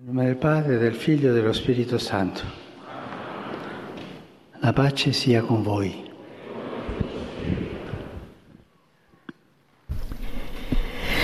Nome 0.00 0.26
del 0.26 0.36
Padre, 0.36 0.78
del 0.78 0.94
Figlio 0.94 1.30
e 1.30 1.34
dello 1.34 1.52
Spirito 1.52 1.98
Santo. 1.98 2.44
La 4.60 4.72
pace 4.72 5.12
sia 5.12 5.42
con 5.42 5.64
voi. 5.64 6.08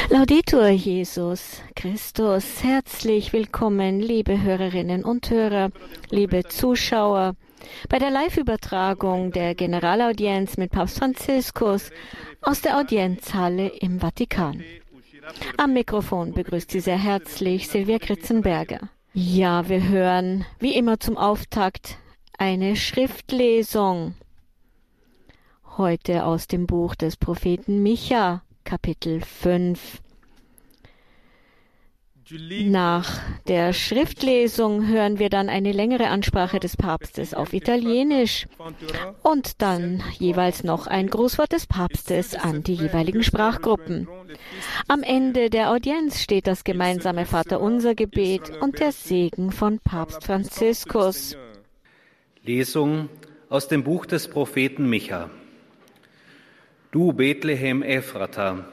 Laudetur 0.09 0.71
Jesus 0.71 1.63
Christus, 1.73 2.65
herzlich 2.65 3.33
willkommen, 3.33 4.01
liebe 4.01 4.43
Hörerinnen 4.43 5.05
und 5.05 5.31
Hörer, 5.31 5.71
liebe 6.11 6.43
Zuschauer, 6.43 7.37
bei 7.89 8.01
der 8.01 8.11
Live-Übertragung 8.11 9.31
der 9.31 9.55
Generalaudienz 9.55 10.57
mit 10.57 10.73
Papst 10.73 10.99
Franziskus 10.99 11.93
aus 12.43 12.61
der 12.61 12.77
Audienzhalle 12.77 13.69
im 13.69 14.01
Vatikan. 14.01 14.65
Am 15.57 15.73
Mikrofon 15.73 16.33
begrüßt 16.33 16.71
Sie 16.71 16.81
sehr 16.81 16.99
herzlich 16.99 17.69
Silvia 17.69 17.99
Kritzenberger. 17.99 18.91
Ja, 19.13 19.69
wir 19.69 19.89
hören 19.89 20.45
wie 20.59 20.75
immer 20.75 20.99
zum 21.01 21.17
Auftakt 21.17 21.97
eine 22.37 22.77
Schriftlesung. 22.77 24.15
Heute 25.77 26.25
aus 26.25 26.47
dem 26.47 26.67
Buch 26.67 26.95
des 26.95 27.17
Propheten 27.17 27.83
Micha, 27.83 28.43
Kapitel 28.65 29.21
5. 29.21 30.01
Nach 32.31 33.21
der 33.49 33.75
Schriftlesung 33.75 34.89
hören 34.89 35.19
wir 35.19 35.29
dann 35.29 35.51
eine 35.51 35.73
längere 35.73 36.07
Ansprache 36.07 36.59
des 36.59 36.75
Papstes 36.77 37.35
auf 37.35 37.53
Italienisch 37.53 38.47
und 39.23 39.61
dann 39.61 40.03
jeweils 40.19 40.65
noch 40.65 40.87
ein 40.87 41.09
Grußwort 41.09 41.53
des 41.53 41.67
Papstes 41.67 42.35
an 42.35 42.63
die 42.63 42.75
jeweiligen 42.75 43.23
Sprachgruppen. 43.23 44.09
Am 44.89 45.03
Ende 45.03 45.51
der 45.51 45.71
Audienz 45.71 46.23
steht 46.23 46.47
das 46.47 46.65
gemeinsame 46.65 47.27
Vaterunser 47.27 47.95
Gebet 47.95 48.51
und 48.61 48.81
der 48.81 48.93
Segen 48.93 49.53
von 49.53 49.79
Papst 49.81 50.25
Franziskus. 50.25 51.37
Lesung 52.43 53.11
aus 53.51 53.69
dem 53.69 53.85
Buch 53.85 54.07
des 54.07 54.29
Propheten 54.29 54.89
Micha. 54.89 55.29
Du 56.91 57.13
Bethlehem 57.13 57.83
Ephrata, 57.83 58.65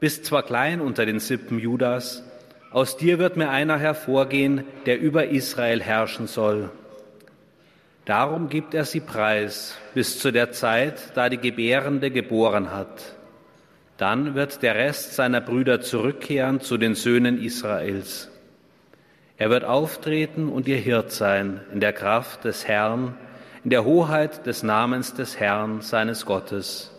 bist 0.00 0.24
zwar 0.24 0.42
klein 0.42 0.80
unter 0.80 1.06
den 1.06 1.20
Sippen 1.20 1.60
Judas, 1.60 2.24
aus 2.70 2.96
dir 2.96 3.18
wird 3.18 3.36
mir 3.36 3.50
einer 3.50 3.78
hervorgehen, 3.78 4.64
der 4.86 5.00
über 5.00 5.28
Israel 5.28 5.82
herrschen 5.82 6.26
soll. 6.26 6.70
Darum 8.04 8.48
gibt 8.48 8.74
er 8.74 8.84
sie 8.84 9.00
preis 9.00 9.76
bis 9.94 10.18
zu 10.18 10.30
der 10.32 10.52
Zeit, 10.52 11.14
da 11.14 11.28
die 11.28 11.38
Gebärende 11.38 12.10
geboren 12.10 12.72
hat. 12.72 13.14
Dann 13.96 14.34
wird 14.34 14.62
der 14.62 14.74
Rest 14.74 15.14
seiner 15.14 15.40
Brüder 15.40 15.80
zurückkehren 15.80 16.60
zu 16.60 16.78
den 16.78 16.94
Söhnen 16.94 17.42
Israels. 17.42 18.30
Er 19.36 19.50
wird 19.50 19.64
auftreten 19.64 20.48
und 20.48 20.68
ihr 20.68 20.76
Hirt 20.76 21.12
sein 21.12 21.60
in 21.72 21.80
der 21.80 21.92
Kraft 21.92 22.44
des 22.44 22.66
Herrn, 22.66 23.14
in 23.64 23.70
der 23.70 23.84
Hoheit 23.84 24.46
des 24.46 24.62
Namens 24.62 25.14
des 25.14 25.38
Herrn, 25.38 25.80
seines 25.80 26.26
Gottes. 26.26 26.92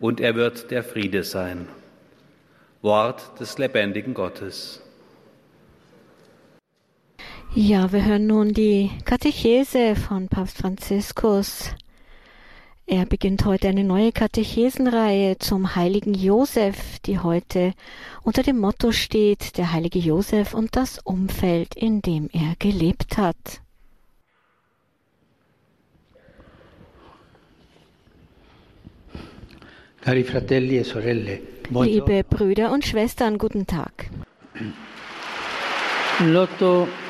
Und 0.00 0.20
er 0.20 0.34
wird 0.34 0.70
der 0.70 0.82
Friede 0.82 1.22
sein. 1.22 1.68
Wort 2.82 3.38
des 3.38 3.58
lebendigen 3.58 4.14
Gottes. 4.14 4.81
Ja, 7.54 7.92
wir 7.92 8.02
hören 8.06 8.28
nun 8.28 8.54
die 8.54 8.90
Katechese 9.04 9.94
von 9.94 10.28
Papst 10.28 10.56
Franziskus. 10.56 11.74
Er 12.86 13.04
beginnt 13.04 13.44
heute 13.44 13.68
eine 13.68 13.84
neue 13.84 14.10
Katechesenreihe 14.10 15.36
zum 15.38 15.76
heiligen 15.76 16.14
Josef, 16.14 16.98
die 17.00 17.18
heute 17.18 17.74
unter 18.22 18.42
dem 18.42 18.58
Motto 18.58 18.90
steht, 18.90 19.58
der 19.58 19.70
heilige 19.70 19.98
Josef 19.98 20.54
und 20.54 20.76
das 20.76 20.98
Umfeld, 21.04 21.74
in 21.74 22.00
dem 22.00 22.30
er 22.32 22.54
gelebt 22.58 23.18
hat. 23.18 23.60
Cari 30.00 30.24
fratelli 30.24 30.78
e 30.78 30.84
sorelle, 30.84 31.40
Liebe 31.68 32.24
Brüder 32.24 32.72
und 32.72 32.86
Schwestern, 32.86 33.36
guten 33.36 33.66
Tag. 33.66 34.08
L'8 36.18 36.48
l'8 36.48 36.48
dicembre 36.48 36.88
1870 36.88 37.01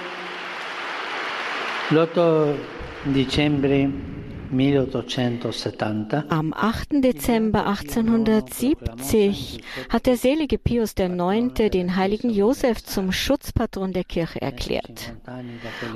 Am 6.30 6.54
8. 6.54 7.04
Dezember 7.04 7.66
1870 7.66 9.60
hat 9.91 10.06
der 10.06 10.16
selige 10.16 10.56
Pius 10.56 10.94
IX. 10.98 11.52
den 11.52 11.94
heiligen 11.94 12.31
Josef 12.31 12.82
zum 12.82 13.12
Schutzpatron 13.12 13.92
der 13.92 14.04
Kirche 14.04 14.41
erklärt. 14.41 15.12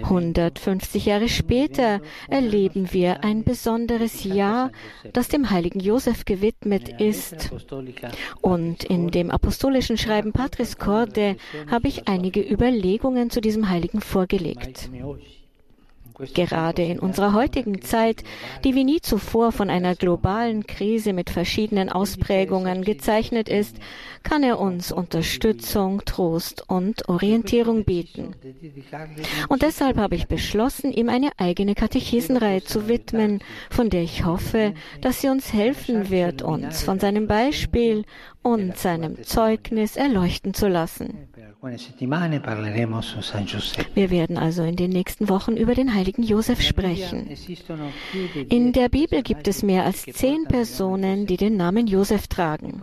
150 0.03 1.07
Jahre 1.07 1.31
später 1.31 2.03
erleben 2.29 2.93
wir 2.93 3.25
ein 3.25 3.43
besonderes 3.43 4.23
Jahr, 4.25 4.73
das 5.15 5.29
dem 5.29 5.49
heiligen 5.49 5.81
Josef 5.81 6.27
gewidmet 6.27 7.01
ist. 7.01 7.51
Und 8.43 8.85
in 8.85 9.09
dem 9.11 9.31
apostolischen 9.31 9.97
Schreiben 9.97 10.35
Patris 10.35 10.77
Corde 10.77 11.37
habe 11.71 11.89
ich 11.89 12.07
einige 12.07 12.43
Überlegungen 12.43 13.31
zu 13.31 13.41
diesem 13.41 13.71
Heiligen 13.71 14.03
vorgelegt. 14.03 14.91
Gerade 16.35 16.83
in 16.83 16.99
unserer 16.99 17.35
heutigen 17.35 17.83
Zeit, 17.83 18.23
die 18.65 18.75
wie 18.75 18.85
nie 18.85 19.01
zuvor 19.01 19.53
von 19.53 19.71
einer 19.71 19.95
globalen 19.95 20.67
Krise 20.67 21.13
mit 21.13 21.31
verschiedenen 21.31 21.91
Ausprägungen 21.91 22.83
gezeichnet 22.83 23.49
ist, 23.49 23.77
kann 24.23 24.43
er 24.43 24.59
uns 24.59 24.93
Unterstützung, 24.93 26.05
Trost 26.05 26.65
und 26.69 27.09
Orientierung 27.09 27.85
bieten. 27.85 28.35
Und 29.49 29.63
deshalb 29.63 29.99
habe 29.99 30.15
ich 30.15 30.27
beschlossen, 30.27 30.93
ihm 30.93 31.09
eine 31.09 31.31
eigene 31.37 31.75
Katechesenreihe 31.75 32.65
zu 32.65 32.89
widmen, 32.89 33.41
von 33.71 33.91
der 33.91 34.03
ich 34.03 34.25
hoffe, 34.25 34.75
dass 35.01 35.21
sie 35.21 35.29
uns 35.29 35.53
helfen 35.53 36.11
wird, 36.11 36.43
uns 36.43 36.83
von 36.83 36.99
seinem 36.99 37.27
Beispiel 37.27 38.05
und 38.43 38.77
seinem 38.79 39.23
Zeugnis 39.23 39.97
erleuchten 39.97 40.55
zu 40.55 40.69
lassen. 40.69 41.29
Wir 41.63 41.71
werden 44.11 44.37
also 44.37 44.63
in 44.63 44.77
den 44.77 44.91
nächsten 44.91 45.31
Wochen 45.31 45.57
über 45.57 45.75
den 45.75 45.95
heiligen 45.95 46.23
Josef 46.23 46.61
sprechen. 46.61 47.31
In 48.51 48.73
der 48.73 48.91
Bibel 48.91 49.23
gibt 49.23 49.49
es 49.49 49.63
mehr 49.63 49.85
als 49.85 50.03
zehn 50.03 50.45
Personen, 50.45 51.27
die 51.27 51.39
den 51.39 51.57
Namen 51.57 51.87
Josef 51.87 52.29
tragen. 52.29 52.83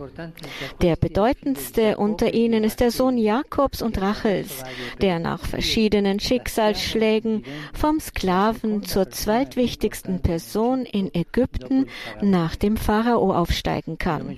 Der 0.82 0.96
bedeutendste 0.96 1.98
unter 1.98 2.34
ihnen 2.34 2.64
ist 2.64 2.80
der 2.80 2.90
Sohn 2.90 3.16
Jakobs 3.16 3.80
und 3.80 4.00
Rachels, 4.00 4.64
der 5.00 5.20
nach 5.20 5.46
verschiedenen 5.46 6.18
Schicksalsschlägen 6.18 7.44
vom 7.72 8.00
Sklaven 8.00 8.82
zur 8.82 9.08
zweitwichtigsten 9.08 10.20
Person 10.20 10.84
in 10.84 11.14
Ägypten 11.14 11.86
nach 12.20 12.56
dem 12.56 12.76
Pharao 12.76 13.32
aufsteigen 13.32 13.98
kann. 13.98 14.36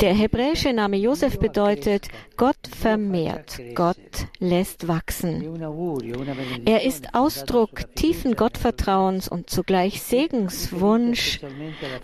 Der 0.00 0.14
hebräische 0.14 0.72
Name 0.72 0.96
Josef 0.96 1.40
bedeutet 1.40 2.06
Gott 2.36 2.54
vermehrt, 2.84 3.58
Gott 3.74 3.96
lässt 4.40 4.88
wachsen. 4.88 5.42
Er 6.66 6.84
ist 6.84 7.14
Ausdruck 7.14 7.94
tiefen 7.94 8.36
Gottvertrauens 8.36 9.26
und 9.26 9.48
zugleich 9.48 10.02
Segenswunsch, 10.02 11.40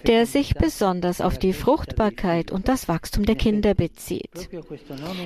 der 0.06 0.24
sich 0.24 0.54
besonders 0.54 1.20
auf 1.20 1.38
die 1.38 1.52
Fruchtbarkeit 1.52 2.50
und 2.50 2.66
das 2.66 2.88
Wachstum 2.88 3.26
der 3.26 3.34
Kinder 3.34 3.74
bezieht. 3.74 4.48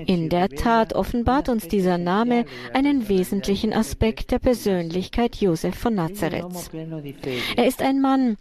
In 0.07 0.29
der 0.29 0.49
Tat 0.49 0.93
offenbart 0.93 1.49
uns 1.49 1.69
dieser 1.69 1.99
Name 1.99 2.47
einen 2.73 3.09
wesentlichen 3.09 3.73
Aspekt 3.73 4.33
der 4.33 4.41
Persönlichkeit 4.41 5.37
Josef 5.37 5.77
von 5.77 5.95
Nazareth. 5.95 6.69
Er 7.55 7.67
ist 7.69 7.81
ein 7.81 8.01
Mann, 8.01 8.39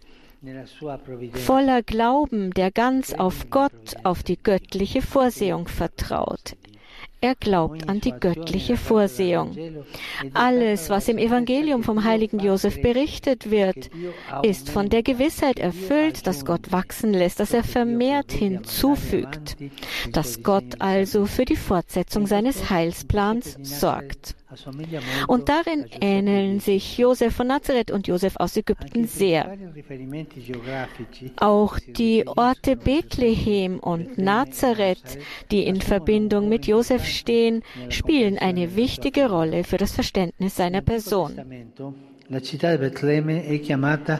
voller 1.34 1.84
Glauben, 1.84 2.50
der 2.50 2.72
ganz 2.72 3.14
auf 3.14 3.50
Gott, 3.50 3.94
auf 4.02 4.24
die 4.24 4.36
göttliche 4.36 5.00
Vorsehung 5.00 5.68
vertraut. 5.68 6.56
Er 7.24 7.36
glaubt 7.36 7.88
an 7.88 8.02
die 8.02 8.12
göttliche 8.12 8.76
Vorsehung. 8.76 9.56
Alles, 10.34 10.90
was 10.90 11.08
im 11.08 11.16
Evangelium 11.16 11.82
vom 11.82 12.04
heiligen 12.04 12.38
Josef 12.38 12.82
berichtet 12.82 13.50
wird, 13.50 13.88
ist 14.42 14.68
von 14.68 14.90
der 14.90 15.02
Gewissheit 15.02 15.58
erfüllt, 15.58 16.26
dass 16.26 16.44
Gott 16.44 16.70
wachsen 16.70 17.14
lässt, 17.14 17.40
dass 17.40 17.54
er 17.54 17.64
vermehrt 17.64 18.30
hinzufügt, 18.30 19.56
dass 20.12 20.42
Gott 20.42 20.82
also 20.82 21.24
für 21.24 21.46
die 21.46 21.56
Fortsetzung 21.56 22.26
seines 22.26 22.68
Heilsplans 22.68 23.56
sorgt. 23.62 24.34
Und 25.26 25.48
darin 25.48 25.86
ähneln 26.00 26.60
sich 26.60 26.98
Josef 26.98 27.34
von 27.34 27.46
Nazareth 27.46 27.90
und 27.90 28.06
Josef 28.06 28.34
aus 28.36 28.56
Ägypten 28.56 29.06
sehr. 29.06 29.56
Auch 31.36 31.78
die 31.78 32.26
Orte 32.26 32.76
Bethlehem 32.76 33.78
und 33.78 34.18
Nazareth, 34.18 35.18
die 35.50 35.64
in 35.64 35.80
Verbindung 35.80 36.48
mit 36.48 36.66
Josef 36.66 37.04
stehen, 37.04 37.62
spielen 37.88 38.38
eine 38.38 38.76
wichtige 38.76 39.28
Rolle 39.28 39.64
für 39.64 39.76
das 39.76 39.92
Verständnis 39.92 40.56
seiner 40.56 40.80
Person. 40.82 41.40
La 42.28 42.40
città 42.40 42.70
di 42.70 42.78
Betlemme 42.78 43.44
è 43.44 43.60
chiamata 43.60 44.18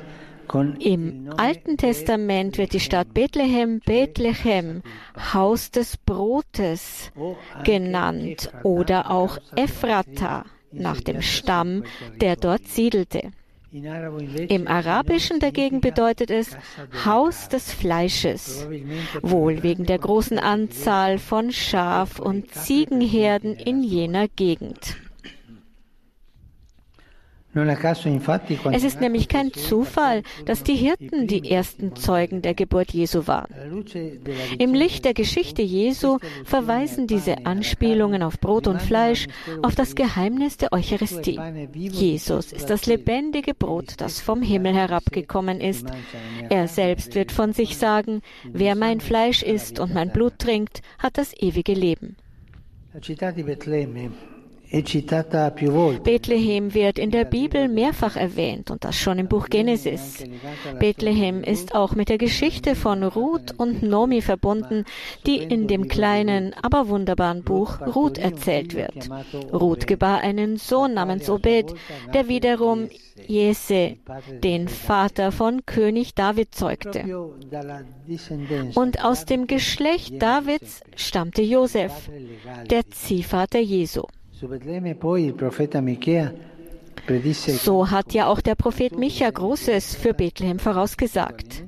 Im 0.81 1.31
Alten 1.37 1.77
Testament 1.77 2.59
wird 2.59 2.73
die 2.73 2.81
Stadt 2.81 3.15
Bethlehem 3.15 3.81
Bethlehem, 3.81 4.83
Haus 5.33 5.71
des 5.71 5.97
Brotes 5.97 7.11
genannt 7.65 8.51
oder 8.63 9.11
auch 9.11 9.39
Ephrata 9.57 10.45
nach 10.73 11.01
dem 11.01 11.23
Stamm, 11.23 11.85
der 12.21 12.37
dort 12.37 12.67
siedelte. 12.67 13.31
Im 13.73 14.69
Arabischen 14.69 15.41
dagegen 15.41 15.81
bedeutet 15.81 16.31
es 16.31 16.57
Haus 17.05 17.49
des 17.49 17.73
Fleisches, 17.73 18.69
wohl 19.21 19.65
wegen 19.65 19.85
der 19.85 19.99
großen 19.99 20.39
Anzahl 20.39 21.19
von 21.19 21.51
Schaf- 21.51 22.21
und 22.21 22.53
Ziegenherden 22.53 23.55
in 23.55 23.83
jener 23.83 24.29
Gegend. 24.29 24.97
Es 27.55 28.85
ist 28.85 29.01
nämlich 29.01 29.29
kein 29.29 29.53
Zufall, 29.53 30.23
dass 30.45 30.65
die 30.65 30.75
Hirten 30.75 31.27
die 31.27 31.51
ersten 31.51 31.95
Zeugen 31.95 32.43
der 32.43 32.55
Geburt 32.55 32.93
Jesu 32.93 33.27
waren. 33.27 33.85
Im 34.59 34.75
Licht 34.75 35.05
der 35.05 35.15
Geschichte 35.15 35.63
Jesu 35.63 36.19
verweisen 36.45 37.07
diese 37.07 37.47
Anspielungen 37.47 38.23
auf 38.23 38.41
Brot 38.41 38.67
und 38.67 38.83
Fleisch 38.83 39.27
auf 39.63 39.75
das 39.75 39.95
Geheimnis 39.95 40.57
der 40.57 40.73
Eucharistie. 40.73 41.39
Jesus 41.73 42.53
ist 42.53 42.71
das 42.71 42.87
lebendige 42.87 43.55
Brot, 43.55 43.95
das 43.99 44.21
vom 44.21 44.43
Himmel 44.43 44.75
herabgekommen 44.75 45.61
ist. 45.61 45.87
Er 46.51 46.67
selbst 46.67 47.15
wird 47.15 47.31
von 47.31 47.53
sich 47.53 47.77
sagen, 47.77 48.21
wer 48.45 48.75
mein 48.75 49.01
Fleisch 49.01 49.43
isst 49.43 49.79
und 49.79 49.95
mein 49.95 50.11
Blut 50.11 50.39
trinkt, 50.39 50.83
hat 50.99 51.19
das 51.19 51.33
ewige 51.41 51.75
Leben. 51.75 52.17
Bethlehem 56.03 56.75
wird 56.75 56.99
in 56.99 57.11
der 57.13 57.25
Bibel 57.25 57.69
mehrfach 57.69 58.17
erwähnt 58.17 58.73
und 58.73 58.85
das 58.85 58.97
schon 58.97 59.21
im 59.21 59.29
Buch 59.29 59.49
Genesis. 59.49 60.25
Bethlehem 60.81 61.45
ist 61.45 61.75
auch 61.77 61.95
mit 61.95 62.09
der 62.09 62.19
Geschichte 62.19 62.75
von 62.75 63.05
Ruth 63.05 63.55
und 63.57 63.85
Nomi 63.85 64.21
verbunden, 64.21 64.85
die 65.27 65.37
in 65.37 65.69
dem 65.69 65.87
kleinen, 65.87 66.55
aber 66.61 66.89
wunderbaren 66.89 67.45
Buch 67.45 67.81
Ruth 67.95 68.19
erzählt 68.19 68.75
wird. 68.75 69.09
Ruth 69.53 69.87
gebar 69.87 70.21
einen 70.23 70.57
Sohn 70.57 70.95
namens 70.95 71.31
Obed, 71.31 71.73
der 72.13 72.27
wiederum 72.29 72.89
Jese, 73.29 73.97
den 74.43 74.67
Vater 74.67 75.31
von 75.31 75.65
König 75.67 76.15
David, 76.15 76.53
zeugte. 76.53 77.05
Und 78.75 79.05
aus 79.05 79.25
dem 79.25 79.47
Geschlecht 79.47 80.21
Davids 80.21 80.83
stammte 80.97 81.43
Josef, 81.43 82.11
der 82.69 82.91
Ziehvater 82.91 83.61
Jesu. 83.61 84.03
So 87.59 87.91
hat 87.91 88.15
ja 88.15 88.27
auch 88.27 88.41
der 88.41 88.55
Prophet 88.55 88.99
Micha 88.99 89.31
Großes 89.31 89.97
für 89.97 90.15
Bethlehem 90.15 90.59
vorausgesagt. 90.59 91.65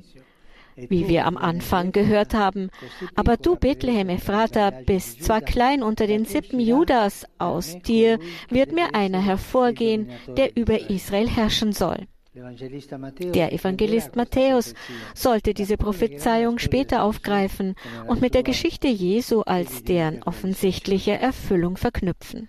Wie 0.75 1.07
wir 1.07 1.25
am 1.25 1.37
Anfang 1.37 1.91
gehört 1.91 2.35
haben. 2.35 2.69
Aber 3.15 3.37
du, 3.37 3.55
Bethlehem 3.55 4.09
Ephrata, 4.09 4.71
bist 4.85 5.23
zwar 5.23 5.41
klein 5.41 5.81
unter 5.81 6.05
den 6.05 6.25
Sippen 6.25 6.59
Judas, 6.59 7.25
aus 7.39 7.79
dir 7.79 8.19
wird 8.49 8.73
mir 8.73 8.93
einer 8.93 9.21
hervorgehen, 9.21 10.09
der 10.35 10.55
über 10.55 10.89
Israel 10.89 11.27
herrschen 11.27 11.73
soll. 11.73 12.05
Der 12.35 13.53
Evangelist 13.53 14.15
Matthäus 14.15 14.75
sollte 15.15 15.55
diese 15.55 15.77
Prophezeiung 15.77 16.59
später 16.59 17.01
aufgreifen 17.01 17.73
und 18.07 18.21
mit 18.21 18.35
der 18.35 18.43
Geschichte 18.43 18.87
Jesu 18.87 19.41
als 19.41 19.83
deren 19.83 20.21
offensichtliche 20.21 21.13
Erfüllung 21.13 21.77
verknüpfen. 21.77 22.47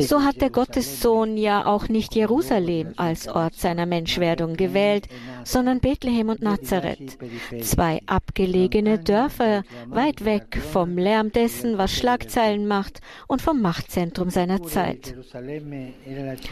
So 0.00 0.22
hat 0.22 0.40
der 0.40 0.50
Gottessohn 0.50 1.36
ja 1.36 1.66
auch 1.66 1.88
nicht 1.88 2.14
Jerusalem 2.14 2.92
als 2.96 3.26
Ort 3.26 3.54
seiner 3.54 3.86
Menschwerdung 3.86 4.54
gewählt, 4.54 5.08
sondern 5.42 5.80
Bethlehem 5.80 6.28
und 6.28 6.42
Nazareth, 6.42 7.18
zwei 7.60 8.00
abgelegene 8.06 9.00
Dörfer 9.00 9.64
weit 9.88 10.24
weg 10.24 10.60
vom 10.72 10.96
Lärm 10.96 11.32
dessen, 11.32 11.76
was 11.76 11.92
Schlagzeilen 11.92 12.68
macht 12.68 13.00
und 13.26 13.42
vom 13.42 13.60
Machtzentrum 13.60 14.30
seiner 14.30 14.62
Zeit. 14.62 15.16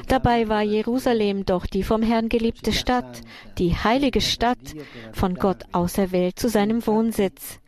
Dabei 0.08 0.48
war 0.48 0.62
Jerusalem 0.62 1.46
doch 1.46 1.66
die 1.66 1.84
vom 1.84 2.02
Herrn 2.02 2.28
geliebte 2.28 2.72
Stadt, 2.72 3.20
die 3.58 3.76
heilige 3.76 4.20
Stadt, 4.20 4.74
von 5.12 5.36
Gott 5.36 5.62
auserwählt 5.70 6.40
zu 6.40 6.48
seinem 6.48 6.84
Wohnsitz. 6.86 7.60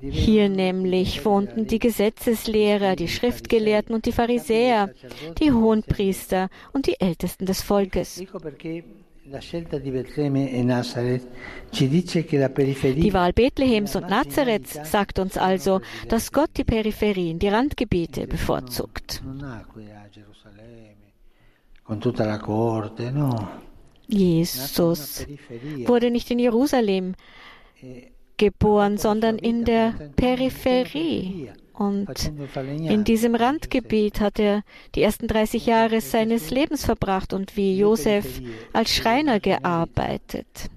Hier 0.00 0.48
nämlich 0.48 1.24
wohnten 1.24 1.66
die 1.66 1.78
Gesetzeslehrer, 1.78 2.96
die 2.96 3.08
Schriftgelehrten 3.08 3.94
und 3.94 4.06
die 4.06 4.12
Pharisäer, 4.12 4.90
die 5.38 5.52
Hohenpriester 5.52 6.48
und 6.72 6.86
die 6.86 6.98
Ältesten 7.00 7.46
des 7.46 7.62
Volkes. 7.62 8.16
Die 8.16 8.26
Wahl 13.12 13.32
Bethlehems 13.32 13.96
und 13.96 14.10
Nazareths 14.10 14.90
sagt 14.90 15.18
uns 15.20 15.38
also, 15.38 15.80
dass 16.08 16.32
Gott 16.32 16.50
die 16.56 16.64
Peripherien, 16.64 17.38
die 17.38 17.48
Randgebiete 17.48 18.26
bevorzugt. 18.26 19.22
Jesus 24.08 25.26
wurde 25.86 26.10
nicht 26.10 26.30
in 26.30 26.38
Jerusalem 26.40 27.14
geboren, 28.42 28.98
sondern 28.98 29.38
in 29.38 29.64
der 29.64 29.94
Peripherie. 30.16 31.50
Und 31.74 32.08
in 32.66 33.04
diesem 33.04 33.34
Randgebiet 33.36 34.20
hat 34.20 34.40
er 34.40 34.62
die 34.94 35.02
ersten 35.02 35.28
30 35.28 35.66
Jahre 35.66 36.00
seines 36.00 36.50
Lebens 36.50 36.84
verbracht 36.84 37.32
und 37.32 37.56
wie 37.56 37.78
Josef 37.78 38.40
als 38.72 38.92
Schreiner 38.94 39.38
gearbeitet. 39.38 40.70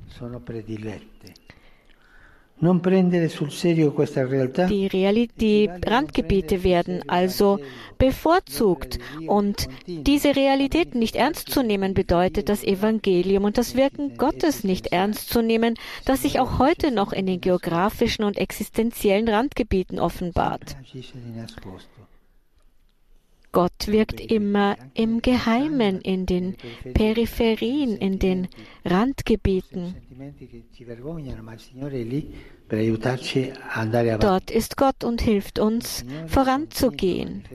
Die, 5.37 5.69
Randgebiete 5.85 6.63
werden 6.63 7.03
also 7.07 7.59
bevorzugt. 7.97 8.97
Und 9.27 9.67
diese 9.87 10.35
Realitäten 10.35 10.99
nicht 10.99 11.17
ernst 11.17 11.49
zu 11.49 11.63
nehmen 11.63 11.93
bedeutet 11.93 12.47
das 12.47 12.63
Evangelium 12.63 13.43
und 13.43 13.57
das 13.57 13.75
Wirken 13.75 14.15
Gottes 14.17 14.63
nicht 14.63 14.87
ernst 14.87 15.29
zu 15.29 15.41
nehmen, 15.41 15.75
das 16.05 16.21
sich 16.21 16.39
auch 16.39 16.57
heute 16.57 16.91
noch 16.91 17.11
in 17.11 17.25
den 17.25 17.41
geografischen 17.41 18.23
und 18.23 18.37
existenziellen 18.37 19.27
Randgebieten 19.27 19.99
offenbart. 19.99 20.77
Gott 23.55 23.87
wirkt 23.87 24.19
immer 24.19 24.75
im 24.93 25.21
Geheimen, 25.21 26.01
in 26.01 26.25
den 26.25 26.57
Peripherien, 26.93 27.95
in 27.95 28.19
den 28.19 28.49
Randgebieten. 28.83 29.95
Dort 34.19 34.51
ist 34.51 34.75
Gott 34.75 35.03
und 35.05 35.21
hilft 35.21 35.59
uns 35.59 36.03
voranzugehen. 36.27 37.45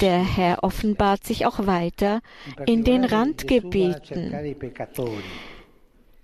Der 0.00 0.36
Herr 0.36 0.64
offenbart 0.64 1.24
sich 1.24 1.46
auch 1.46 1.66
weiter 1.66 2.20
in 2.66 2.82
den 2.82 3.04
Randgebieten. 3.04 4.34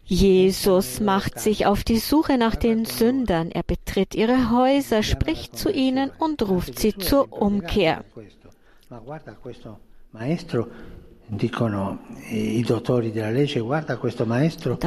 Jesus 0.07 1.01
macht 1.01 1.41
sich 1.41 1.67
auf 1.67 1.83
die 1.83 1.99
Suche 1.99 2.37
nach 2.37 2.57
den 2.57 2.85
Sündern. 2.85 3.51
Er 3.51 3.63
betritt 3.63 4.15
ihre 4.15 4.51
Häuser, 4.51 5.03
spricht 5.03 5.57
zu 5.57 5.71
ihnen 5.71 6.11
und 6.19 6.47
ruft 6.47 6.79
sie 6.79 6.95
zur 6.95 7.33
Umkehr. 7.33 8.05
Da 8.91 9.01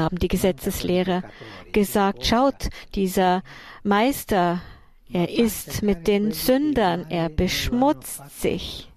haben 0.02 0.20
die 0.20 0.28
Gesetzeslehrer 0.28 1.24
gesagt, 1.74 2.26
schaut, 2.26 2.70
dieser 2.94 3.42
Meister, 3.84 4.62
er 5.12 5.30
ist 5.30 5.82
mit 5.82 6.08
den 6.08 6.32
Sündern, 6.32 7.08
er 7.10 7.30
beschmutzt 7.30 8.22
sich. 8.40 8.92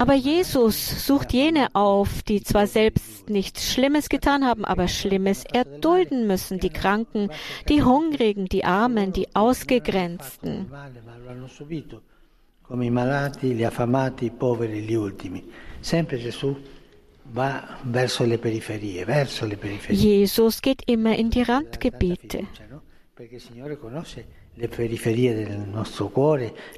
Aber 0.00 0.14
Jesus 0.14 1.06
sucht 1.06 1.32
jene 1.32 1.74
auf, 1.74 2.22
die 2.22 2.42
zwar 2.42 2.68
selbst 2.68 3.28
nichts 3.28 3.72
Schlimmes 3.72 4.08
getan 4.08 4.44
haben, 4.44 4.64
aber 4.64 4.86
Schlimmes 4.86 5.44
erdulden 5.44 6.28
müssen, 6.28 6.60
die 6.60 6.70
Kranken, 6.70 7.30
die 7.68 7.82
Hungrigen, 7.82 8.46
die 8.46 8.64
Armen, 8.64 9.12
die 9.12 9.26
Ausgegrenzten. 9.34 10.70
Come 12.62 12.84
i 12.84 12.90
malati, 12.90 13.54
gli 13.54 13.64
affamati, 13.64 14.26
i 14.26 14.30
poveri, 14.30 14.82
gli 14.82 14.94
ultimi. 14.94 15.42
Sempre 15.80 16.18
Gesù. 16.18 16.54
Jesus 19.88 20.62
geht 20.62 20.82
immer 20.86 21.16
in 21.16 21.30
die 21.30 21.42
Randgebiete. 21.42 22.46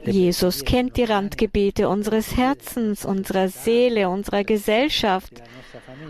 Jesus 0.05 0.65
kennt 0.65 0.97
die 0.97 1.05
Randgebiete 1.05 1.89
unseres 1.89 2.37
Herzens, 2.37 3.05
unserer 3.05 3.49
Seele, 3.49 4.09
unserer 4.09 4.45
Gesellschaft, 4.45 5.43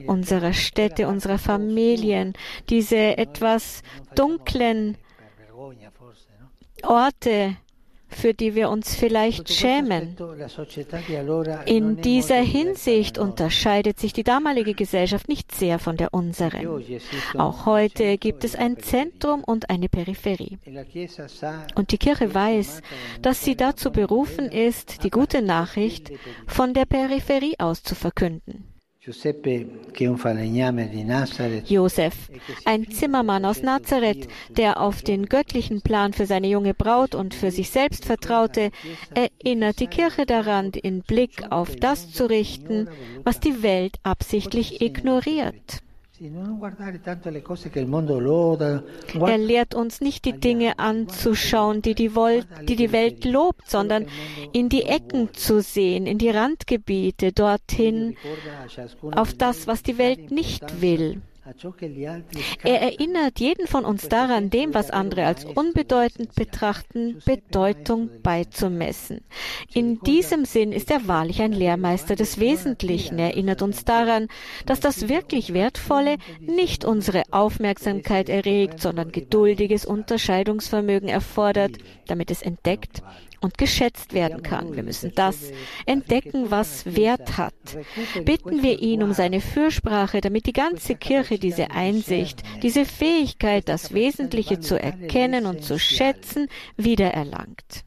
unserer 0.07 0.53
Städte, 0.53 1.07
unserer 1.07 1.39
Familien, 1.39 2.35
diese 2.69 3.19
etwas 3.19 3.83
dunklen 4.15 4.97
Orte, 6.83 7.57
für 8.11 8.35
die 8.35 8.55
wir 8.55 8.71
uns 8.71 8.95
vielleicht 8.95 9.53
schämen. 9.53 10.17
In 11.67 11.97
dieser 11.97 12.41
Hinsicht 12.41 13.19
unterscheidet 13.19 13.99
sich 13.99 14.13
die 14.13 14.25
damalige 14.25 14.75
Gesellschaft 14.75 15.29
nicht 15.29 15.55
sehr 15.55 15.79
von 15.79 15.97
der 15.97 16.13
unseren. 16.13 16.83
Auch 17.39 17.67
heute 17.67 18.19
gibt 18.19 18.45
es 18.45 18.55
ein 18.55 18.79
Zentrum 18.79 19.45
und 19.45 19.71
eine 19.71 19.89
Peripherie. 19.89 20.59
Und 21.75 21.93
die 21.93 21.99
Kirche 21.99 22.35
weiß, 22.35 22.83
dass 23.23 23.45
sie 23.45 23.57
dazu 23.57 23.91
berufen 23.91 24.47
ist, 24.47 25.05
die 25.05 25.11
gute 25.11 25.43
Nachricht 25.43 26.11
von 26.47 26.75
der 26.75 26.85
Peripherie 26.87 27.57
aus 27.59 27.83
zu 27.83 27.95
verkünden. 27.95 28.70
Josef, 31.67 32.15
ein 32.67 32.91
Zimmermann 32.91 33.47
aus 33.47 33.63
Nazareth, 33.63 34.29
der 34.51 34.79
auf 34.79 35.01
den 35.01 35.25
göttlichen 35.25 35.81
Plan 35.81 36.13
für 36.13 36.27
seine 36.27 36.49
junge 36.49 36.75
Braut 36.75 37.15
und 37.15 37.33
für 37.35 37.51
sich 37.51 37.71
selbst 37.71 38.05
vertraute, 38.05 38.71
erinnert 39.15 39.81
die 39.81 39.87
Kirche 39.87 40.27
daran, 40.27 40.73
den 40.73 41.01
Blick 41.01 41.51
auf 41.51 41.77
das 41.77 42.13
zu 42.13 42.29
richten, 42.29 42.91
was 43.25 43.41
die 43.41 43.63
Welt 43.63 43.97
absichtlich 44.03 44.83
ignoriert. 44.83 45.81
Er 49.15 49.39
lehrt 49.39 49.75
uns 49.75 50.01
nicht 50.03 50.25
die 50.27 50.39
Dinge 50.39 50.79
anzuschauen, 50.79 51.81
die 51.81 51.95
die, 51.95 52.15
Welt 52.15 53.25
lobt, 53.25 53.71
sondern 53.71 54.05
in 54.53 54.69
die 54.69 54.83
Ecken 54.83 55.33
zu 55.33 55.63
sehen, 55.63 56.07
in 56.07 56.19
die 56.19 56.29
Randgebiete, 56.29 57.33
dorthin, 57.33 58.19
auf 59.13 59.33
das, 59.33 59.67
was 59.67 59.83
die 59.83 59.97
Welt 59.97 60.31
nicht 60.31 60.83
will. 60.83 61.23
Er 62.65 62.81
erinnert 62.81 63.41
jeden 63.41 63.67
von 63.67 63.85
uns 63.85 64.09
daran, 64.09 64.51
dem, 64.51 64.75
was 64.75 64.91
andere 64.91 65.27
als 65.27 65.45
unbedeutend 65.45 66.35
betrachten, 66.35 67.21
Bedeutung 67.25 68.11
beizumessen. 68.23 69.23
In 69.73 70.01
diesem 70.01 70.45
Sinn 70.45 70.73
ist 70.73 70.91
er 70.91 71.09
wahrlich 71.09 71.43
ein 71.43 71.53
Lehrmeister 71.53 72.17
des 72.17 72.39
Wesentlichen. 72.41 73.19
Er 73.19 73.31
erinnert 73.31 73.63
uns 73.63 73.85
daran, 73.85 74.29
dass 74.67 74.81
das 74.81 75.09
wirklich 75.09 75.53
Wertvolle 75.53 76.17
nicht 76.41 76.85
unsere 76.85 77.23
Aufmerksamkeit 77.31 78.29
erregt, 78.29 78.81
sondern 78.81 79.13
geduldiges 79.13 79.85
Unterscheidungsvermögen 79.85 81.09
erfordert, 81.09 81.79
damit 82.07 82.31
es 82.31 82.43
entdeckt, 82.43 83.03
und 83.41 83.59
geschätzt 83.59 84.13
werden 84.13 84.43
kann. 84.43 84.77
Wir 84.77 84.83
müssen 84.83 85.13
das 85.15 85.53
entdecken, 85.87 86.51
was 86.51 86.85
Wert 86.87 87.39
hat. 87.39 87.55
Bitten 88.25 88.63
wir 88.63 88.81
ihn 88.81 89.03
um 89.03 89.13
seine 89.13 89.41
Fürsprache, 89.41 90.21
damit 90.21 90.47
die 90.47 90.53
ganze 90.53 90.95
Kirche 90.95 91.39
diese 91.39 91.71
Einsicht, 91.71 92.43
diese 92.63 92.85
Fähigkeit, 92.85 93.69
das 93.69 93.95
Wesentliche 93.95 94.61
zu 94.61 94.81
erkennen 94.81 95.47
und 95.47 95.63
zu 95.65 95.79
schätzen, 95.79 96.49
wiedererlangt. 96.77 97.85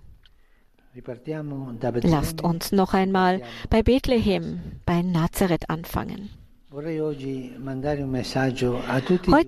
Lasst 2.03 2.43
uns 2.43 2.71
noch 2.71 2.93
einmal 2.93 3.41
bei 3.69 3.81
Bethlehem, 3.81 4.79
bei 4.85 5.01
Nazareth 5.01 5.69
anfangen. 5.69 6.29
Heute 6.75 7.07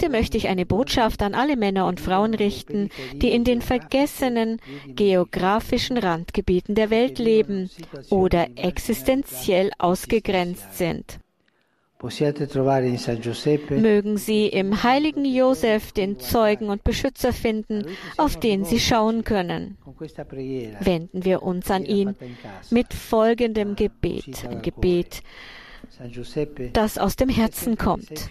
möchte 0.09 0.37
ich 0.37 0.47
eine 0.47 0.67
Botschaft 0.67 1.23
an 1.23 1.33
alle 1.33 1.57
Männer 1.57 1.87
und 1.87 1.99
Frauen 1.99 2.35
richten, 2.35 2.91
die 3.13 3.31
in 3.31 3.43
den 3.43 3.63
vergessenen 3.63 4.61
geografischen 4.85 5.97
Randgebieten 5.97 6.75
der 6.75 6.91
Welt 6.91 7.17
leben 7.17 7.71
oder 8.11 8.49
existenziell 8.55 9.71
ausgegrenzt 9.79 10.77
sind. 10.77 11.17
Mögen 13.69 14.17
Sie 14.17 14.47
im 14.47 14.83
heiligen 14.83 15.23
Josef 15.25 15.93
den 15.93 16.19
Zeugen 16.19 16.69
und 16.69 16.83
Beschützer 16.83 17.33
finden, 17.33 17.85
auf 18.17 18.39
den 18.39 18.65
Sie 18.65 18.79
schauen 18.79 19.23
können. 19.23 19.79
Wenden 20.79 21.25
wir 21.25 21.41
uns 21.41 21.71
an 21.71 21.85
ihn 21.85 22.15
mit 22.69 22.93
folgendem 22.93 23.75
Gebet, 23.75 24.45
ein 24.47 24.61
Gebet, 24.61 25.23
das 26.73 26.97
aus 26.97 27.15
dem 27.15 27.29
Herzen 27.29 27.77
kommt. 27.77 28.29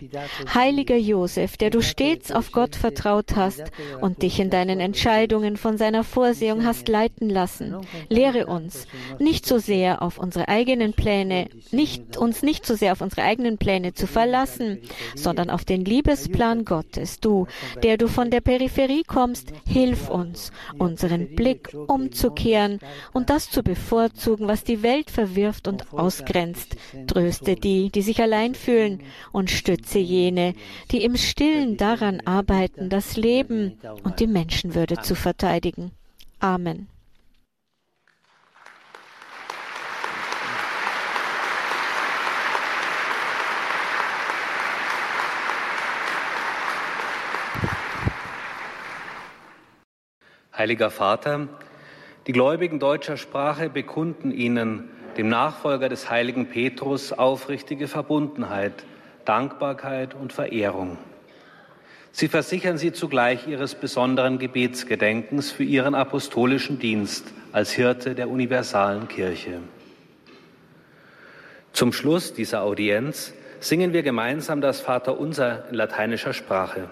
Heiliger 0.52 0.96
Josef, 0.96 1.56
der 1.56 1.70
du 1.70 1.82
stets 1.82 2.30
auf 2.32 2.52
Gott 2.52 2.76
vertraut 2.76 3.36
hast 3.36 3.64
und 4.00 4.22
dich 4.22 4.40
in 4.40 4.50
deinen 4.50 4.80
Entscheidungen 4.80 5.56
von 5.56 5.78
seiner 5.78 6.04
Vorsehung 6.04 6.64
hast 6.64 6.88
leiten 6.88 7.28
lassen, 7.28 7.76
lehre 8.08 8.46
uns, 8.46 8.86
nicht 9.18 9.46
so 9.46 9.58
sehr 9.58 10.02
auf 10.02 10.18
unsere 10.18 10.48
eigenen 10.48 10.92
Pläne, 10.92 11.48
nicht, 11.70 12.16
uns 12.16 12.42
nicht 12.42 12.66
so 12.66 12.74
sehr 12.74 12.92
auf 12.92 13.00
unsere 13.00 13.22
eigenen 13.22 13.58
Pläne 13.58 13.94
zu 13.94 14.06
verlassen, 14.06 14.80
sondern 15.14 15.50
auf 15.50 15.64
den 15.64 15.84
Liebesplan 15.84 16.64
Gottes. 16.64 17.20
Du, 17.20 17.46
der 17.82 17.96
du 17.96 18.08
von 18.08 18.30
der 18.30 18.40
Peripherie 18.40 19.04
kommst, 19.06 19.52
hilf 19.66 20.08
uns, 20.08 20.52
unseren 20.78 21.34
Blick 21.34 21.74
umzukehren 21.86 22.80
und 23.12 23.30
das 23.30 23.50
zu 23.50 23.62
bevorzugen, 23.62 24.48
was 24.48 24.64
die 24.64 24.82
Welt 24.82 25.10
verwirft 25.10 25.68
und 25.68 25.92
ausgrenzt. 25.92 26.76
Tröste 27.06 27.53
die, 27.56 27.90
die 27.90 28.02
sich 28.02 28.20
allein 28.20 28.54
fühlen, 28.54 29.02
und 29.32 29.50
stütze 29.50 29.98
jene, 29.98 30.54
die 30.90 31.04
im 31.04 31.16
Stillen 31.16 31.76
daran 31.76 32.20
arbeiten, 32.24 32.88
das 32.90 33.16
Leben 33.16 33.78
und 34.02 34.20
die 34.20 34.26
Menschenwürde 34.26 34.98
zu 34.98 35.14
verteidigen. 35.14 35.92
Amen. 36.40 36.88
Heiliger 50.56 50.90
Vater, 50.90 51.48
die 52.28 52.32
Gläubigen 52.32 52.78
deutscher 52.78 53.16
Sprache 53.16 53.68
bekunden 53.68 54.30
Ihnen, 54.30 54.88
dem 55.16 55.28
Nachfolger 55.28 55.88
des 55.88 56.10
heiligen 56.10 56.48
Petrus, 56.48 57.12
aufrichtige 57.12 57.88
Verbundenheit, 57.88 58.84
Dankbarkeit 59.24 60.14
und 60.14 60.32
Verehrung. 60.32 60.98
Sie 62.12 62.28
versichern 62.28 62.78
sie 62.78 62.92
zugleich 62.92 63.48
ihres 63.48 63.74
besonderen 63.74 64.38
Gebetsgedenkens 64.38 65.50
für 65.50 65.64
ihren 65.64 65.94
apostolischen 65.94 66.78
Dienst 66.78 67.32
als 67.52 67.72
Hirte 67.72 68.14
der 68.14 68.30
universalen 68.30 69.08
Kirche. 69.08 69.58
Zum 71.72 71.92
Schluss 71.92 72.32
dieser 72.32 72.62
Audienz 72.62 73.34
singen 73.58 73.92
wir 73.92 74.04
gemeinsam 74.04 74.60
das 74.60 74.80
Vaterunser 74.80 75.64
in 75.70 75.74
lateinischer 75.74 76.32
Sprache. 76.32 76.88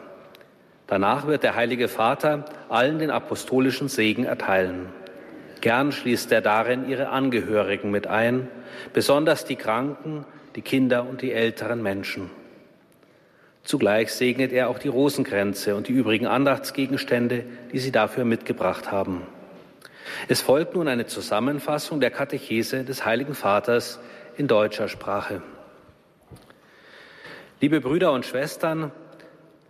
Danach 0.89 1.27
wird 1.27 1.45
der 1.45 1.55
Heilige 1.55 1.87
Vater 1.87 2.45
allen 2.69 2.99
den 2.99 3.11
apostolischen 3.11 3.89
Segen 3.89 4.25
erteilen. 4.25 4.89
Gern 5.63 5.93
schließt 5.93 6.33
er 6.33 6.41
darin 6.41 6.89
ihre 6.89 7.11
Angehörigen 7.11 7.93
mit 7.93 8.09
ein, 8.09 8.49
besonders 8.93 9.45
die 9.45 9.55
Kranken, 9.55 10.27
die 10.57 10.61
Kinder 10.61 11.09
und 11.09 11.23
die 11.23 11.33
älteren 11.33 11.81
Menschen. 11.81 12.31
Zugleich 13.63 14.13
segnet 14.13 14.53
er 14.53 14.69
auch 14.69 14.81
die 14.81 14.89
Rosenkränze 14.89 15.77
und 15.77 15.87
die 15.87 15.93
übrigen 15.93 16.27
Andachtsgegenstände, 16.27 17.45
die 17.73 17.79
sie 17.79 17.93
dafür 17.93 18.25
mitgebracht 18.25 18.91
haben. 18.91 19.23
Es 20.27 20.41
folgt 20.41 20.75
nun 20.75 20.89
eine 20.89 21.07
Zusammenfassung 21.07 22.01
der 22.01 22.11
Katechese 22.11 22.83
des 22.83 23.07
Heiligen 23.07 23.37
Vaters 23.37 24.01
in 24.37 24.49
deutscher 24.49 24.89
Sprache. 24.89 25.43
Liebe 27.61 27.81
Brüder 27.81 28.11
und 28.11 28.27
Schwestern, 28.27 28.91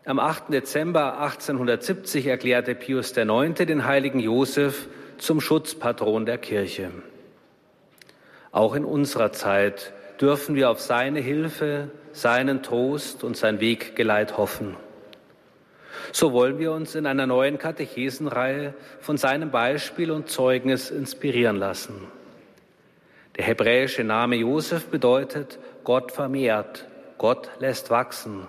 am 0.07 0.19
8. 0.19 0.55
Dezember 0.55 1.21
1870 1.21 2.29
erklärte 2.29 2.75
Pius 2.75 3.15
IX. 3.15 3.53
den 3.67 3.85
heiligen 3.85 4.21
Josef 4.21 4.89
zum 5.23 5.41
Schutzpatron 5.41 6.27
der 6.27 6.37
Kirche. 6.37 6.91
Auch 8.51 8.75
in 8.75 8.85
unserer 8.85 9.31
Zeit 9.31 9.93
dürfen 10.21 10.57
wir 10.57 10.69
auf 10.69 10.81
seine 10.81 11.21
Hilfe, 11.21 11.91
seinen 12.11 12.65
Trost 12.65 13.23
und 13.23 13.37
sein 13.37 13.61
Weggeleit 13.61 14.37
hoffen. 14.37 14.77
So 16.11 16.33
wollen 16.33 16.59
wir 16.59 16.73
uns 16.73 16.97
in 16.97 17.07
einer 17.07 17.29
neuen 17.29 17.59
Katechesenreihe 17.59 18.75
von 19.01 19.17
seinem 19.17 19.53
Beispiel 19.53 20.11
und 20.11 20.29
Zeugnis 20.29 20.91
inspirieren 20.91 21.57
lassen. 21.57 22.09
Der 23.37 23.45
hebräische 23.45 24.03
Name 24.03 24.35
Josef 24.37 24.89
bedeutet 24.89 25.61
Gott 25.85 26.11
vermehrt, 26.11 26.89
Gott 27.17 27.49
lässt 27.61 27.91
wachsen. 27.91 28.49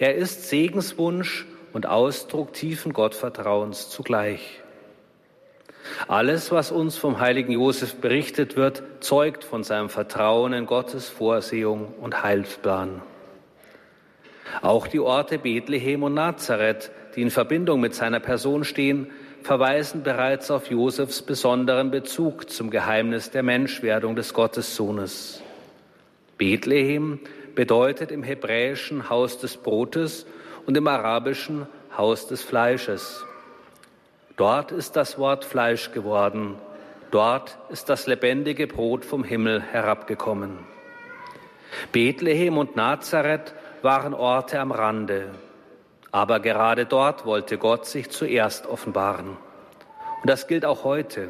Er 0.00 0.16
ist 0.16 0.48
Segenswunsch 0.48 1.46
und 1.72 1.86
Ausdruck 1.86 2.54
tiefen 2.54 2.92
Gottvertrauens 2.92 3.88
zugleich. 3.88 4.59
Alles, 6.08 6.50
was 6.50 6.70
uns 6.72 6.96
vom 6.96 7.20
heiligen 7.20 7.52
Josef 7.52 7.96
berichtet 7.96 8.56
wird, 8.56 8.82
zeugt 9.00 9.44
von 9.44 9.64
seinem 9.64 9.88
Vertrauen 9.88 10.52
in 10.52 10.66
Gottes 10.66 11.08
Vorsehung 11.08 11.94
und 12.00 12.22
Heilsplan. 12.22 13.02
Auch 14.62 14.86
die 14.86 15.00
Orte 15.00 15.38
Bethlehem 15.38 16.02
und 16.02 16.14
Nazareth, 16.14 16.90
die 17.14 17.22
in 17.22 17.30
Verbindung 17.30 17.80
mit 17.80 17.94
seiner 17.94 18.20
Person 18.20 18.64
stehen, 18.64 19.10
verweisen 19.42 20.02
bereits 20.02 20.50
auf 20.50 20.70
Josefs 20.70 21.22
besonderen 21.22 21.90
Bezug 21.90 22.50
zum 22.50 22.70
Geheimnis 22.70 23.30
der 23.30 23.42
Menschwerdung 23.42 24.16
des 24.16 24.34
Gottessohnes. 24.34 25.42
Bethlehem 26.36 27.20
bedeutet 27.54 28.10
im 28.10 28.22
Hebräischen 28.22 29.08
Haus 29.08 29.38
des 29.38 29.56
Brotes 29.56 30.26
und 30.66 30.76
im 30.76 30.86
Arabischen 30.86 31.66
Haus 31.96 32.26
des 32.26 32.42
Fleisches. 32.42 33.24
Dort 34.40 34.72
ist 34.72 34.96
das 34.96 35.18
Wort 35.18 35.44
Fleisch 35.44 35.92
geworden, 35.92 36.54
dort 37.10 37.58
ist 37.68 37.90
das 37.90 38.06
lebendige 38.06 38.66
Brot 38.66 39.04
vom 39.04 39.22
Himmel 39.22 39.60
herabgekommen. 39.60 40.60
Bethlehem 41.92 42.56
und 42.56 42.74
Nazareth 42.74 43.52
waren 43.82 44.14
Orte 44.14 44.58
am 44.58 44.72
Rande, 44.72 45.26
aber 46.10 46.40
gerade 46.40 46.86
dort 46.86 47.26
wollte 47.26 47.58
Gott 47.58 47.84
sich 47.84 48.08
zuerst 48.08 48.66
offenbaren. 48.66 49.36
Und 50.22 50.30
das 50.30 50.46
gilt 50.46 50.64
auch 50.64 50.84
heute. 50.84 51.28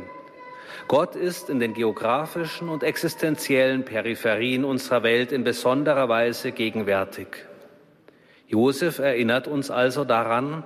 Gott 0.86 1.16
ist 1.16 1.50
in 1.50 1.58
den 1.58 1.74
geografischen 1.74 2.68
und 2.68 2.84
existenziellen 2.84 3.84
Peripherien 3.84 4.64
unserer 4.64 5.02
Welt 5.02 5.32
in 5.32 5.42
besonderer 5.42 6.08
Weise 6.08 6.52
gegenwärtig. 6.52 7.26
Josef 8.46 9.00
erinnert 9.00 9.48
uns 9.48 9.68
also 9.68 10.04
daran, 10.04 10.62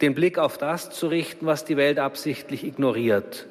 den 0.00 0.14
Blick 0.14 0.38
auf 0.38 0.58
das 0.58 0.90
zu 0.90 1.06
richten, 1.06 1.46
was 1.46 1.64
die 1.64 1.76
Welt 1.76 1.98
absichtlich 1.98 2.64
ignoriert 2.64 3.46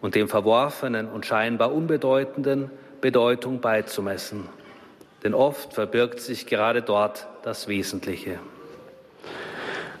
und 0.00 0.14
dem 0.14 0.28
Verworfenen 0.28 1.08
und 1.08 1.26
scheinbar 1.26 1.72
Unbedeutenden 1.72 2.70
Bedeutung 3.00 3.60
beizumessen. 3.60 4.44
Denn 5.22 5.34
oft 5.34 5.74
verbirgt 5.74 6.20
sich 6.20 6.46
gerade 6.46 6.82
dort 6.82 7.26
das 7.42 7.68
Wesentliche. 7.68 8.38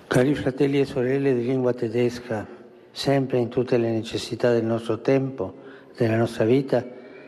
Cari 0.08 0.34
fratelli 0.34 0.80
e 0.80 0.84
sorelle 0.84 1.34
di 1.34 1.44
lingua 1.44 1.74
tedesca, 1.74 2.46
sempre 2.92 3.38
in 3.38 3.50
tutte 3.50 3.76
le 3.76 3.90
necessità 3.90 4.52
del 4.52 4.64
nostro 4.64 5.00
tempo, 5.00 5.54
della 5.96 6.16
nostra 6.16 6.44
vita, 6.44 6.84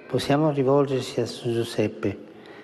possiamo 0.09 0.51
rivolgersi 0.51 1.21
a 1.21 1.25
Giuseppe. 1.25 2.17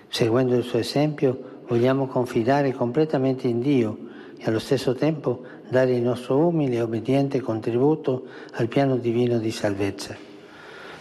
Seguendo 0.09 0.55
il 0.55 0.63
suo 0.63 0.79
esempio, 0.79 1.61
vogliamo 1.67 2.07
confidare 2.07 2.71
completamente 2.71 3.47
in 3.47 3.59
Dio 3.61 4.06
e 4.37 4.45
allo 4.45 4.59
stesso 4.59 4.95
tempo 4.95 5.43
dare 5.69 5.93
il 5.93 6.01
nostro 6.01 6.37
umile 6.47 6.75
e 6.75 6.81
obbediente 6.81 7.41
contributo 7.41 8.27
al 8.53 8.67
piano 8.67 8.97
divino 8.97 9.39
di 9.39 9.51
salvezza. 9.51 10.15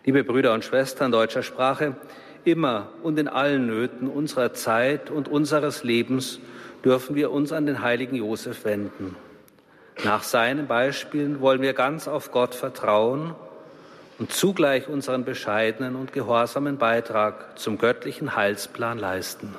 Liebe 0.04 0.24
Brüder 0.24 0.54
und 0.54 0.64
Schwestern 0.64 1.12
deutscher 1.12 1.44
Sprache, 1.44 1.96
immer 2.44 2.92
und 3.04 3.20
in 3.20 3.28
allen 3.28 3.68
Nöten 3.68 4.08
unserer 4.08 4.54
Zeit 4.54 5.10
und 5.10 5.28
unseres 5.28 5.84
Lebens 5.84 6.40
dürfen 6.84 7.16
wir 7.16 7.32
uns 7.32 7.52
an 7.52 7.66
den 7.66 7.82
heiligen 7.82 8.16
Josef 8.16 8.64
wenden. 8.64 9.16
Nach 10.04 10.24
seinen 10.24 10.68
Beispielen 10.68 11.42
wollen 11.42 11.62
wir 11.62 11.74
ganz 11.74 12.08
auf 12.08 12.32
Gott 12.32 12.56
vertrauen 12.56 13.36
und 14.20 14.32
zugleich 14.32 14.88
unseren 14.88 15.26
bescheidenen 15.26 15.96
und 15.96 16.14
gehorsamen 16.14 16.78
Beitrag 16.78 17.58
zum 17.60 17.78
göttlichen 17.78 18.36
Heilsplan 18.36 18.98
leisten. 19.00 19.56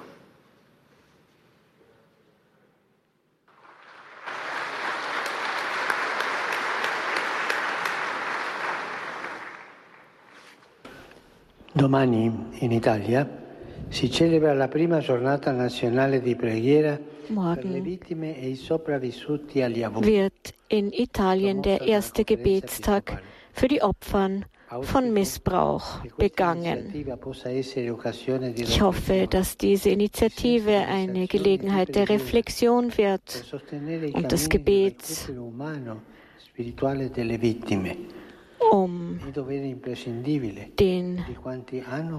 Domani 11.78 12.46
in 12.58 12.72
Italia 12.72 13.24
si 13.88 14.10
celebra 14.10 14.52
la 14.52 14.66
prima 14.66 14.98
giornata 14.98 15.52
nazionale 15.52 16.20
di 16.20 16.34
preghiera 16.34 16.98
Morgen. 17.28 17.84
wird 20.02 20.54
in 20.66 20.90
Italien 20.92 21.62
der 21.62 21.80
erste 21.82 22.24
Gebetstag 22.24 23.22
für 23.52 23.68
die 23.68 23.80
Opfern 23.80 24.44
von 24.80 25.12
Missbrauch 25.12 26.00
begangen. 26.16 26.92
Ich 28.56 28.80
hoffe, 28.82 29.28
dass 29.30 29.56
diese 29.56 29.90
Initiative 29.90 30.78
eine 30.78 31.28
Gelegenheit 31.28 31.94
der 31.94 32.08
Reflexion 32.08 32.90
wird 32.96 33.44
und 34.14 34.32
des 34.32 34.48
Gebets 34.48 35.30
um 38.72 39.18
den 40.76 41.24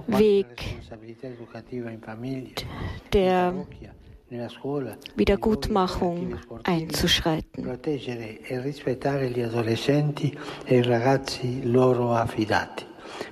Weg 0.06 0.78
der 3.12 3.66
Wiedergutmachung 5.16 6.38
einzuschreiten. 6.62 7.64
Proteggere 7.64 8.40
e 8.42 8.60
rispettare 8.60 9.28
gli 9.30 9.40
adolescenti 9.40 10.36
e 10.64 10.76
i 10.76 10.82
ragazzi 10.82 11.68
loro 11.68 12.14
affidati, 12.14 12.84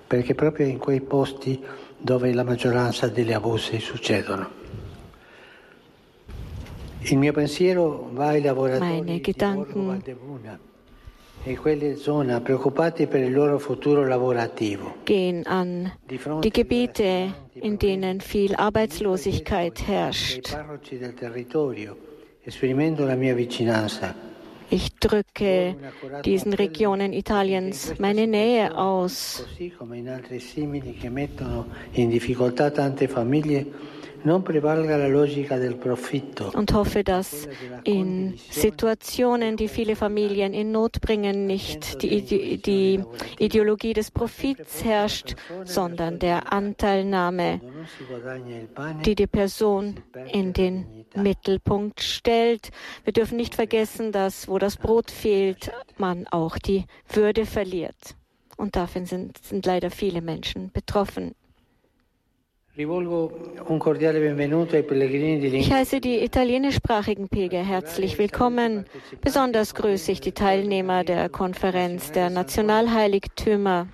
perché 0.06 0.34
proprio 0.34 0.66
in 0.66 0.78
quei 0.78 1.00
posti 1.00 1.62
dove 1.96 2.32
la 2.32 2.42
maggioranza 2.44 3.08
degli 3.08 3.32
abusi 3.32 3.78
succedono. 3.78 4.56
Il 7.00 7.16
mio 7.16 7.32
pensiero 7.32 8.10
va 8.12 8.28
ai 8.28 8.42
lavoratori 8.42 9.00
Meine 9.00 9.20
Gedanken 9.20 10.02
e 11.44 11.56
quelle 11.56 11.96
zone 11.96 12.40
preoccupati 12.40 13.06
per 13.06 13.20
il 13.20 13.32
loro 13.32 13.58
futuro 13.58 14.06
lavorativo. 14.06 14.96
gehen 15.04 15.42
an 15.46 15.92
die 16.40 16.50
Gebiete, 16.50 17.32
in 17.52 17.76
denen 17.76 18.20
viel 18.20 18.54
Arbeitslosigkeit 18.54 19.86
herrscht. 19.86 20.56
Ich 24.70 24.94
drücke 25.00 25.76
diesen 26.24 26.52
Regionen 26.52 27.12
Italiens 27.14 27.94
meine 27.98 28.26
Nähe 28.26 28.76
aus. 28.76 29.46
Und 36.54 36.72
hoffe, 36.72 37.04
dass 37.04 37.48
in 37.84 38.38
Situationen, 38.50 39.56
die 39.56 39.68
viele 39.68 39.96
Familien 39.96 40.52
in 40.52 40.72
Not 40.72 41.00
bringen, 41.00 41.46
nicht 41.46 42.02
die, 42.02 42.60
die 42.60 43.04
Ideologie 43.38 43.92
des 43.92 44.10
Profits 44.10 44.84
herrscht, 44.84 45.36
sondern 45.64 46.18
der 46.18 46.52
Anteilnahme, 46.52 47.60
die 49.04 49.14
die 49.14 49.26
Person 49.26 50.00
in 50.32 50.52
den 50.52 50.86
Mittelpunkt 51.14 52.02
stellt. 52.02 52.70
Wir 53.04 53.12
dürfen 53.12 53.36
nicht 53.36 53.54
vergessen, 53.54 54.12
dass 54.12 54.48
wo 54.48 54.58
das 54.58 54.76
Brot 54.76 55.10
fehlt, 55.10 55.70
man 55.96 56.26
auch 56.26 56.58
die 56.58 56.84
Würde 57.08 57.46
verliert. 57.46 58.16
Und 58.56 58.74
davon 58.74 59.06
sind, 59.06 59.38
sind 59.38 59.64
leider 59.64 59.90
viele 59.90 60.20
Menschen 60.20 60.72
betroffen. 60.72 61.34
Ich 62.78 62.86
heiße 65.72 66.00
die 66.00 66.22
italienischsprachigen 66.22 67.28
Pilger 67.28 67.64
herzlich 67.64 68.18
willkommen. 68.18 68.84
Besonders 69.20 69.74
grüße 69.74 70.12
ich 70.12 70.20
die 70.20 70.30
Teilnehmer 70.30 71.02
der 71.02 71.28
Konferenz 71.28 72.12
der 72.12 72.30
Nationalheiligtümer. 72.30 73.88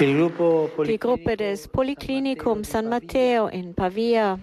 Die 0.00 0.98
Gruppe 0.98 1.36
des 1.36 1.68
Poliklinikums 1.68 2.70
San 2.70 2.88
Matteo 2.88 3.48
in 3.48 3.74
Pavia. 3.74 4.38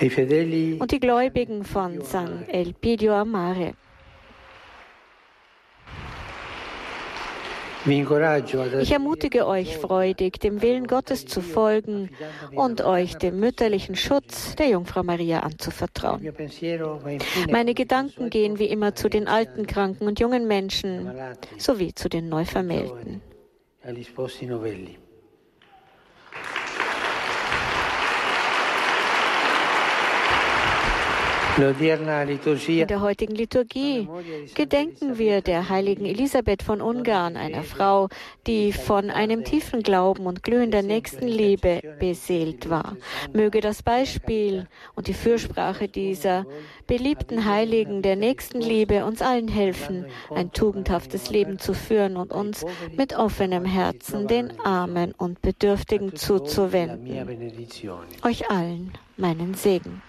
Und 0.00 0.92
die 0.92 1.00
Gläubigen 1.00 1.64
von 1.64 2.02
San 2.02 2.44
Elpidio 2.48 3.14
Amare. 3.14 3.74
Ich 8.80 8.92
ermutige 8.92 9.46
euch 9.46 9.76
freudig, 9.76 10.38
dem 10.40 10.62
Willen 10.62 10.86
Gottes 10.86 11.26
zu 11.26 11.40
folgen 11.40 12.10
und 12.54 12.82
euch 12.82 13.16
dem 13.16 13.40
mütterlichen 13.40 13.96
Schutz 13.96 14.54
der 14.56 14.68
Jungfrau 14.68 15.02
Maria 15.02 15.40
anzuvertrauen. 15.40 16.32
Meine 17.50 17.74
Gedanken 17.74 18.30
gehen 18.30 18.58
wie 18.58 18.66
immer 18.66 18.94
zu 18.94 19.08
den 19.08 19.26
alten, 19.26 19.66
kranken 19.66 20.06
und 20.06 20.20
jungen 20.20 20.46
Menschen 20.46 21.10
sowie 21.56 21.94
zu 21.94 22.08
den 22.08 22.28
Neuvermählten. 22.28 23.20
In 31.58 32.86
der 32.86 33.00
heutigen 33.00 33.34
Liturgie 33.34 34.08
gedenken 34.54 35.18
wir 35.18 35.40
der 35.40 35.68
heiligen 35.68 36.06
Elisabeth 36.06 36.62
von 36.62 36.80
Ungarn, 36.80 37.36
einer 37.36 37.64
Frau, 37.64 38.08
die 38.46 38.72
von 38.72 39.10
einem 39.10 39.42
tiefen 39.42 39.82
Glauben 39.82 40.26
und 40.26 40.44
glühender 40.44 40.82
Nächstenliebe 40.82 41.80
beseelt 41.98 42.70
war. 42.70 42.96
Möge 43.32 43.60
das 43.60 43.82
Beispiel 43.82 44.68
und 44.94 45.08
die 45.08 45.14
Fürsprache 45.14 45.88
dieser 45.88 46.46
beliebten 46.86 47.44
Heiligen 47.44 48.02
der 48.02 48.14
Nächstenliebe 48.14 49.04
uns 49.04 49.20
allen 49.20 49.48
helfen, 49.48 50.06
ein 50.32 50.52
tugendhaftes 50.52 51.28
Leben 51.28 51.58
zu 51.58 51.74
führen 51.74 52.16
und 52.16 52.32
uns 52.32 52.64
mit 52.96 53.16
offenem 53.16 53.64
Herzen 53.64 54.28
den 54.28 54.60
Armen 54.60 55.12
und 55.18 55.42
Bedürftigen 55.42 56.14
zuzuwenden. 56.14 57.48
Euch 58.22 58.48
allen 58.48 58.92
meinen 59.16 59.54
Segen. 59.54 60.02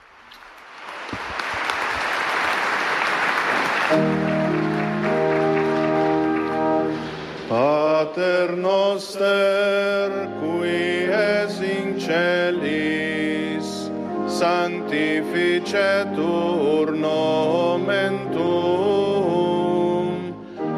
Pater 7.49 8.54
noster, 8.56 10.30
qui 10.39 11.10
es 11.10 11.60
in 11.60 11.99
celis, 11.99 13.89
sanctificetur 14.28 16.93
nomen 16.93 18.30
tuum, 18.32 20.34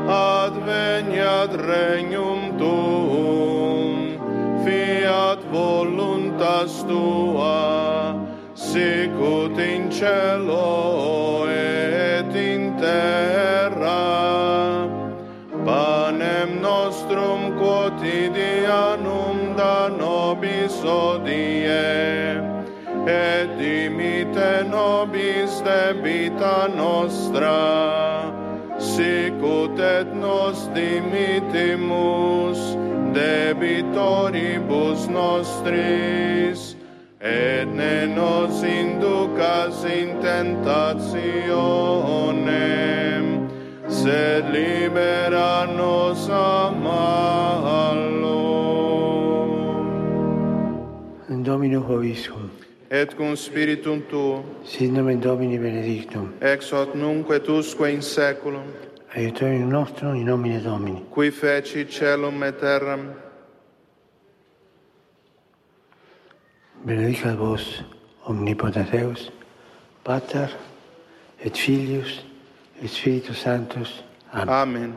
adveniat 0.08 1.52
regnum 1.68 2.58
tuum, 2.58 4.16
fiat 4.64 5.44
voluntas 5.52 6.84
tua, 6.88 8.16
sicut 8.56 9.60
in 9.60 9.92
cielo 9.92 11.46
et 11.50 12.11
terra. 12.92 14.04
Panem 15.66 16.62
nostrum 16.62 17.42
quotidianum 17.60 19.56
da 19.56 19.90
nobis 19.90 20.76
odie, 20.84 22.42
et 23.08 23.50
dimite 23.60 24.64
nobis 24.70 25.62
debita 25.68 26.68
nostra, 26.76 27.62
sicut 28.80 29.80
et 29.80 30.08
nos 30.16 30.68
dimitimus 30.76 32.60
debitoribus 33.14 35.08
nostris, 35.08 36.71
et 37.32 37.66
ne 37.66 38.08
nos 38.16 38.64
inducas 38.64 39.84
in 39.86 40.20
tentationem, 42.22 43.48
sed 43.88 44.44
libera 44.52 45.66
nos 45.78 46.30
a 46.30 46.72
malo. 46.72 48.40
In 51.30 51.44
Domino 51.44 51.82
Hoviscum, 51.82 52.50
Et 52.90 53.16
cum 53.16 53.36
spiritum 53.36 54.02
tuo, 54.10 54.44
sit 54.66 54.92
nomen 54.92 55.20
Domini 55.22 55.58
benedictum, 55.58 56.34
ex 56.42 56.72
hoc 56.72 56.94
nunc 56.94 57.30
et 57.32 57.48
usque 57.48 57.88
in 57.90 58.02
saeculum, 58.02 58.66
aiutorium 59.16 59.70
nostrum 59.70 60.16
in 60.16 60.26
nomine 60.26 60.60
Domini. 60.62 61.06
qui 61.10 61.32
feci 61.32 61.86
celum 61.88 62.44
et 62.44 62.58
terram, 62.60 63.14
Benedicat 66.86 67.38
vos 67.38 67.84
omnipotens 68.26 69.32
Pater 70.04 70.48
et 71.40 71.56
Filius 71.56 72.26
et 72.82 72.88
Sanctus. 73.34 74.04
Amen. 74.34 74.96